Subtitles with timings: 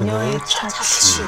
[0.00, 1.20] 그녀의 자취.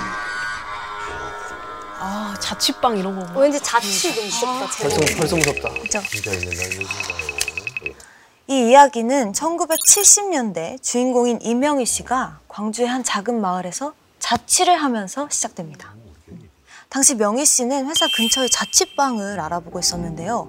[2.00, 3.38] 아 자취방 이런 거.
[3.38, 4.66] 왠지 자취 좀 무섭다.
[4.80, 5.16] 벌써.
[5.18, 5.68] 벌써 무섭다.
[6.16, 6.88] 얘기인가요?
[8.46, 15.92] 이 이야기는 1970년대 주인공인 이명희 씨가 광주의 한 작은 마을에서 자취를 하면서 시작됩니다.
[16.88, 20.48] 당시 명희 씨는 회사 근처의 자취방을 알아보고 있었는데요.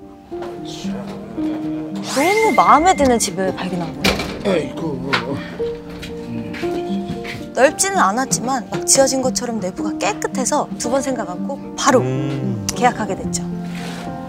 [2.15, 5.32] 너무 마음에 드는 집을 발견한 거예요.
[7.53, 12.67] 넓지는 않았지만 막 지어진 것처럼 내부가 깨끗해서 두 번 생각 않고 바로 음.
[12.76, 13.43] 계약하게 됐죠.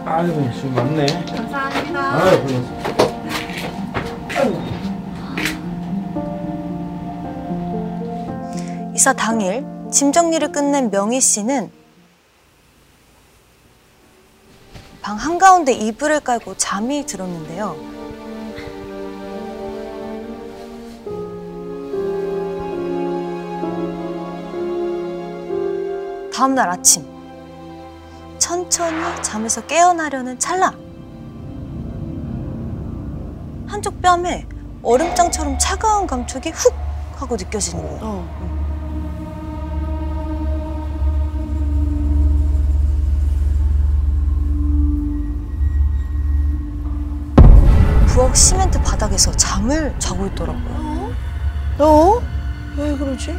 [0.07, 1.07] 아이고 지금 많네.
[1.27, 2.01] 감사합니다.
[2.15, 2.95] 아유 고맙습니다.
[8.95, 11.71] 이사 당일 짐 정리를 끝낸 명희 씨는
[15.03, 17.77] 방 한가운데 이불을 깔고 잠이 들었는데요.
[26.45, 27.07] 다음날 아침
[28.37, 30.75] 천천히 잠에서 깨어나려는 찰나
[33.67, 34.47] 한쪽 뺨에
[34.83, 36.75] 얼음장처럼 차가운 감촉이 훅
[37.17, 37.99] 하고 느껴지는 거예요.
[38.03, 38.55] 어.
[48.09, 51.15] 부엌 시멘트 바닥에서 잠을 자고 있더라고요.
[51.79, 52.21] 어?
[52.77, 53.35] 왜 그러지?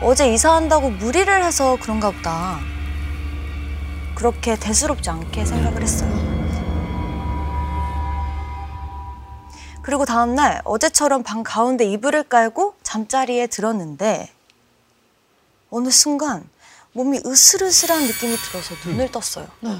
[0.00, 2.60] 어제 이사한다고 무리를 해서 그런가 보다.
[4.14, 6.28] 그렇게 대수롭지 않게 생각을 했어요.
[9.82, 14.30] 그리고 다음날 어제처럼 방 가운데 이불을 깔고 잠자리에 들었는데
[15.70, 16.48] 어느 순간
[16.92, 19.46] 몸이 으슬으슬한 느낌이 들어서 눈을 떴어요.
[19.60, 19.76] 네.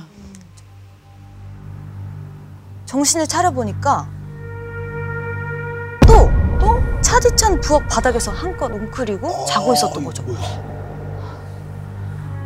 [2.86, 4.17] 정신을 차려보니까
[7.08, 10.22] 차디찬 부엌 바닥에서 한껏 웅크리고 자고 있었던 거죠.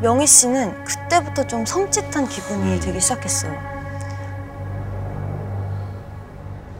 [0.00, 3.52] 명희 씨는 그때부터 좀 섬찟한 기분이 들기 시작했어요.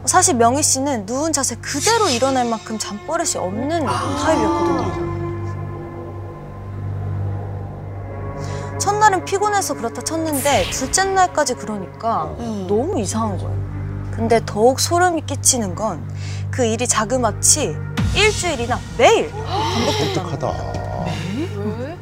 [0.05, 5.13] 사실 명희 씨는 누운 자세 그대로 일어날 만큼 잠버릇이 없는 타입이었거든요.
[8.79, 12.65] 첫날은 피곤해서 그렇다 쳤는데 둘째 날까지 그러니까 음.
[12.69, 13.72] 너무 이상한 거예요.
[14.15, 16.13] 근데 더욱 소름이 끼치는 건
[16.53, 17.75] 그 일이 자그마치
[18.15, 20.29] 일주일이나 매일 반복됐다는.
[21.79, 21.97] 왜?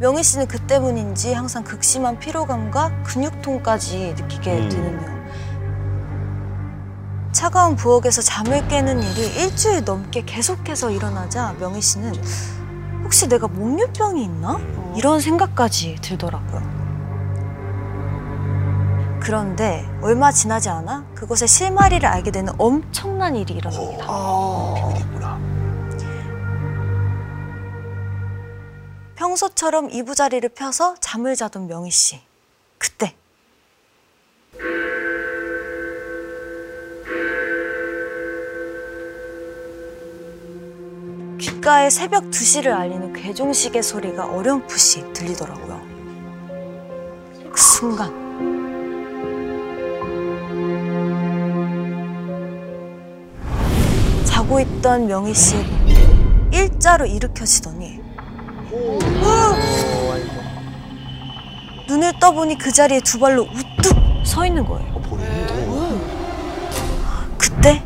[0.00, 4.68] 명희 씨는 그 때문인지 항상 극심한 피로감과 근육통까지 느끼게 음.
[4.68, 5.20] 되는데요.
[7.30, 12.12] 차가운 부엌에서 잠을 깨는 일이 일주일 넘게 계속해서 일어나자 명희 씨는
[13.04, 14.58] 혹시 내가 목류병이 있나?
[14.96, 16.79] 이런 생각까지 들더라고요.
[19.20, 24.06] 그런데 얼마 지나지 않아 그것의 실마리를 알게 되는 엄청난 일이 일어납니다.
[24.74, 25.38] 비밀이구나.
[29.14, 32.20] 평소처럼 이부자리를 펴서 잠을 자던 명희 씨.
[32.78, 33.14] 그때
[41.38, 45.80] 귓가에 새벽 2시를 알리는 괴종시계 소리가 어렴풋이 들리더라고요.
[47.52, 48.69] 그 순간
[54.50, 55.54] 자고 있던 명희 씨
[56.52, 58.00] 일자로 일으켜지더니
[61.86, 64.92] 눈을 떠보니 그 자리에 두 발로 우뚝 서 있는 거예요.
[65.68, 66.00] 어.
[67.38, 67.80] 그때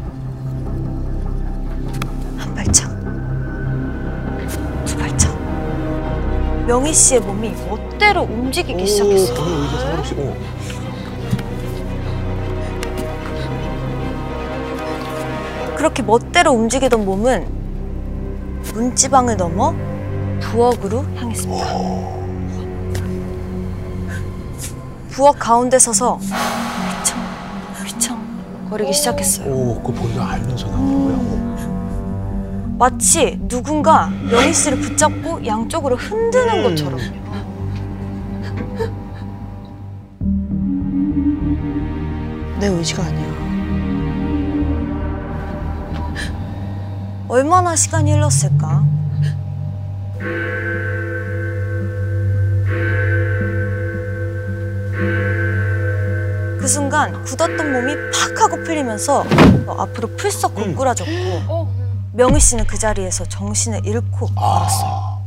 [2.38, 2.88] 한 발짝,
[4.86, 5.36] 두 발짝.
[6.66, 9.34] 명희 씨의 몸이 멋대로 움직이기 시작했어요.
[15.84, 17.46] 그렇게 멋대로 움직이던 몸은
[18.72, 19.74] 문지방을 넘어
[20.40, 21.66] 부엌으로 향했습니다.
[25.10, 27.18] 부엌 가운데 서서 휘청
[27.84, 29.52] 휘청 거리기 시작했어요.
[29.52, 31.16] 오, 그거 본인가 알면서 나오는 거야.
[31.18, 32.76] 어.
[32.78, 36.98] 마치 누군가 명희 씨를 붙잡고 양쪽으로 흔드는 것처럼.
[42.58, 43.23] 내 의지가 아니야.
[47.34, 48.84] 얼마나 시간이 흘렀을까?
[56.58, 59.24] 그 순간 굳었던 몸이 팍 하고 풀리면서
[59.66, 61.68] 앞으로 풀썩 고꾸라졌고
[62.12, 65.24] 명희 씨는 그 자리에서 정신을 잃고 말았어요.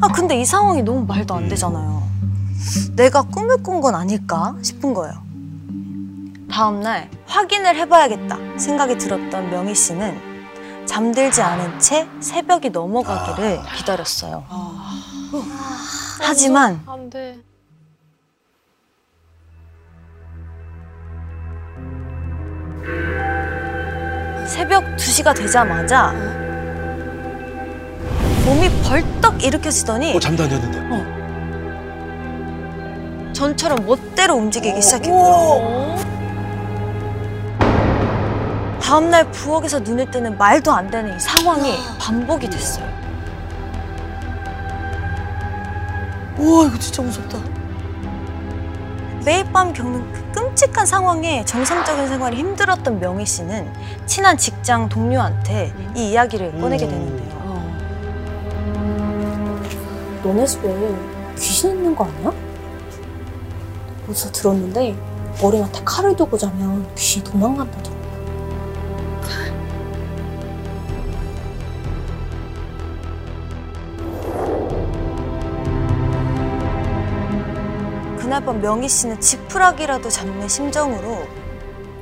[0.00, 2.02] 아 근데 이 상황이 너무 말도 안 되잖아요.
[2.96, 5.14] 내가 꿈을 꾼 건 아닐까 싶은 거예요.
[6.52, 10.32] 다음날 확인을 해봐야겠다 생각이 들었던 명희 씨는
[10.86, 14.44] 잠들지 않은 채 새벽이 넘어가기를 기다렸어요.
[16.20, 17.38] 하지만 안 돼.
[24.46, 26.12] 새벽 2시가 되자마자
[28.44, 30.82] 몸이 벌떡 일으켜지더니 어 잠도 안 잤는데.
[33.32, 34.80] 전처럼 멋대로 움직이기 어.
[34.80, 36.01] 시작했고요.
[38.92, 42.84] 다음날 부엌에서 눈을 뜨는 말도 안 되는 이 상황이 반복이 됐어요.
[46.36, 47.38] 우와 이거 진짜 무섭다.
[49.24, 53.72] 매일 밤 겪는 그 끔찍한 상황에 정상적인 생활이 힘들었던 명희 씨는
[54.04, 57.32] 친한 직장 동료한테 이 이야기를 꺼내게 되는데요.
[60.22, 60.94] 너네 집에
[61.38, 62.30] 귀신 있는 거 아니야?
[64.06, 64.94] 어디서 들었는데
[65.40, 68.01] 머리맡에 칼을 두고 자면 귀신이 도망간다더라.
[78.32, 81.28] 그날 밤 명희 씨는 지푸라기라도 잡는 심정으로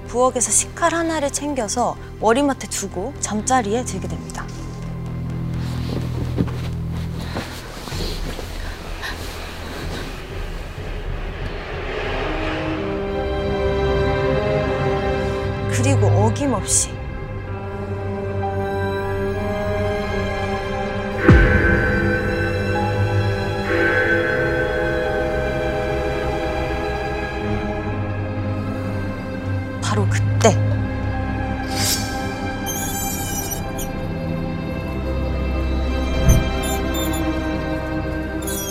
[0.07, 4.47] 부엌에서 식칼 하나를 챙겨서 머리맡에 두고 잠자리에 들게 됩니다.
[15.73, 17.00] 그리고 어김없이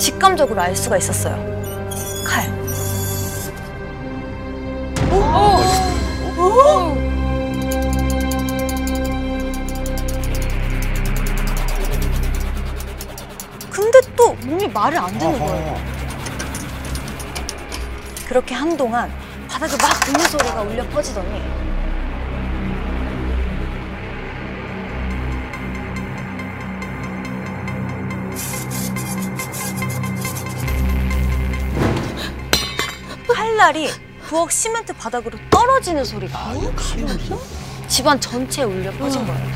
[0.10, 1.36] 직감적으로 알 수가 있었어요.
[2.26, 2.50] 칼.
[13.70, 15.78] 근데 또 몸이 말을 안 듣는 거예요.
[18.28, 19.12] 그렇게 한동안
[19.48, 21.69] 바닥에 막 드는 소리가 울려 퍼지더니
[33.60, 33.90] 칼날이
[34.22, 36.54] 부엌 시멘트 바닥으로 떨어지는 소리가.
[37.90, 39.50] 집안 전체에 울려 퍼진 거예요.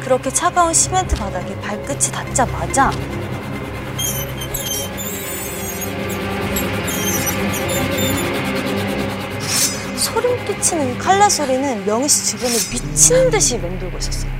[0.00, 2.90] 그렇게 차가운 시멘트 바닥에 발끝이 닿자마자
[10.46, 14.30] 소름 끼치는 칼날 소리는 명희 씨 주변을 미친 듯이 맴돌고 있었어요.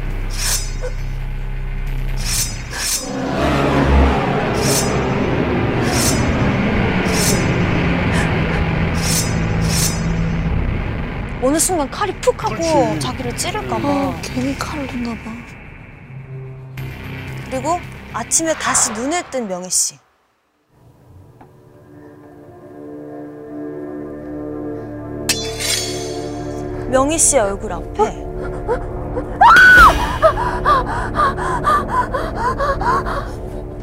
[11.42, 13.00] 어느 순간 칼이 푹 하고 그렇지.
[13.00, 15.30] 자기를 찌를까봐 아, 괜히 칼을 뒀나 봐.
[17.50, 17.80] 그리고
[18.12, 20.05] 아침에 다시 눈을 뜬 명희 씨.
[26.90, 28.24] 명희 씨의 얼굴 앞에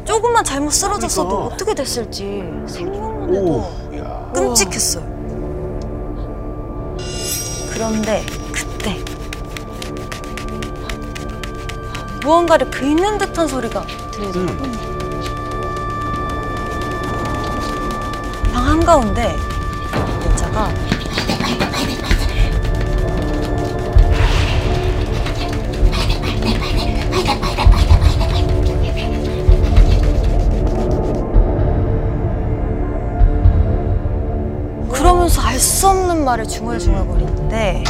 [0.04, 1.54] 조금만 잘못 쓰러졌어도 그러니까.
[1.54, 4.32] 어떻게 됐을지 생각만 해도 오.
[4.32, 5.04] 끔찍했어요.
[7.72, 9.02] 그런데 그때
[12.22, 14.72] 무언가를 긁는 듯한 소리가 들리더라고요.
[18.52, 19.36] 방 한가운데
[20.30, 20.68] 여자가
[34.90, 37.84] 그러면서 알 수 없는 말을 중얼중얼거리는데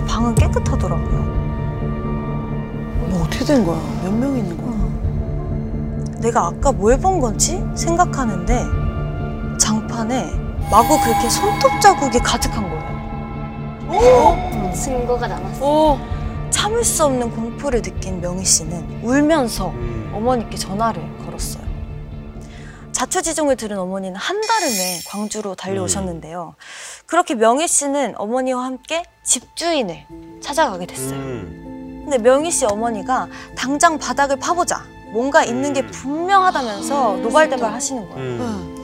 [0.00, 1.20] 보니 방은 깨끗하더라고요.
[3.08, 3.78] 뭐 어떻게 된 거야?
[4.02, 4.70] 몇 명 있는 거야?
[6.20, 8.64] 내가 아까 뭘 본 건지 생각하는데
[9.58, 10.30] 장판에
[10.70, 12.90] 마구 그렇게 손톱 자국이 가득한 거예요.
[14.74, 15.64] 증거가 남았어.
[15.64, 15.98] 오.
[16.50, 20.12] 참을 수 없는 공포를 느낀 명희 씨는 울면서 음.
[20.14, 21.62] 어머니께 전화를 걸었어요.
[22.92, 26.54] 자초지종을 들은 어머니는 한 달을 내 광주로 달려오셨는데요.
[27.10, 30.06] 그렇게 명희 씨는 어머니와 함께 집주인을
[30.40, 31.18] 찾아가게 됐어요.
[31.18, 32.02] 음.
[32.04, 33.26] 근데 명희 씨 어머니가
[33.56, 34.84] 당장 바닥을 파보자.
[35.12, 35.90] 뭔가 있는 게 음.
[35.90, 38.22] 분명하다면서 노발대발 하시는 거예요.
[38.22, 38.76] 음.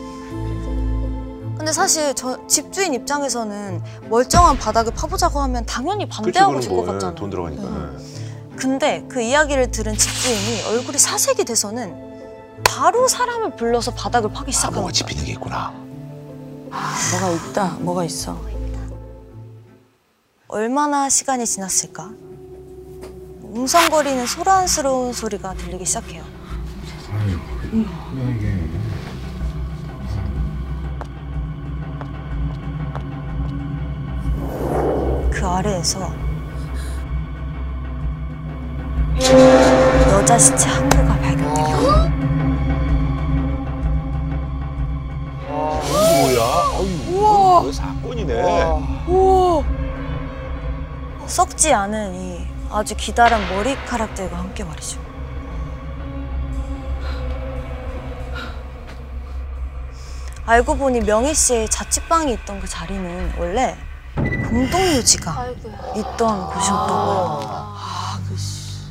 [1.56, 3.80] 근데 사실 저 집주인 입장에서는
[4.10, 6.76] 멀쩡한 바닥을 파보자고 하면 당연히 반대하고 그런 질 거.
[6.78, 7.14] 것 예, 같잖아요.
[7.14, 7.62] 돈 들어가니까.
[7.62, 8.56] 예.
[8.56, 11.94] 근데 그 이야기를 들은 집주인이 얼굴이 사색이 돼서는
[12.64, 14.92] 바로 사람을 불러서 바닥을 파기 아, 시작한 뭐가 거예요.
[14.94, 15.85] 집히는 게 있구나.
[16.70, 17.76] 뭐가 있다.
[17.80, 18.40] 뭐가 있어.
[20.48, 22.10] 얼마나 시간이 지났을까?
[23.42, 26.24] 웅성거리는 소란스러운 소리가 들리기 시작해요.
[28.14, 28.68] 이게?
[35.30, 36.12] 그 아래에서
[40.12, 42.15] 여자 시체 한 구가 발견돼요.
[48.26, 49.64] 사건이네.
[51.26, 55.00] 썩지 않은 이 아주 기다란 머리카락들과 함께 말이죠.
[60.46, 63.76] 알고 보니 명희 씨의 자취방이 있던 그 자리는 원래
[64.14, 65.74] 공동묘지가 아이고야.
[65.96, 67.40] 있던 곳이었다고요.
[67.48, 68.20] 아.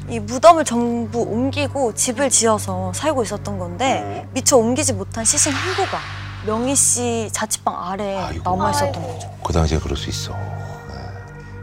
[0.09, 5.97] 이 무덤을 전부 옮기고 집을 지어서 살고 있었던 건데 미처 옮기지 못한 시신 한 구가
[6.45, 8.43] 명희 씨 자취방 아래에 아이고.
[8.49, 9.31] 남아 있었던 거죠.
[9.43, 10.35] 그 당시에 그럴 수 있어.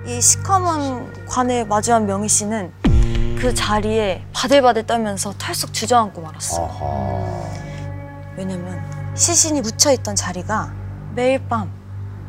[0.06, 3.36] 이 시커먼 관에 마주한 명희 씨는 음.
[3.40, 6.66] 그 자리에 바들바들 떨면서 털썩 주저앉고 말았어요.
[6.66, 7.42] 아하.
[8.36, 8.82] 왜냐면
[9.14, 10.72] 시신이 묻혀 있던 자리가
[11.14, 11.70] 매일 밤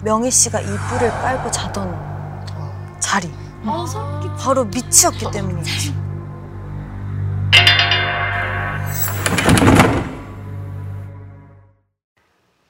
[0.03, 3.33] 명희 씨가 이불을 빨고 자던 자리
[4.39, 6.02] 바로 밑이었기 때문이죠.